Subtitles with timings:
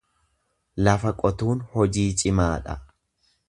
[0.87, 2.83] Lafa qotuun hojii cimaa dha.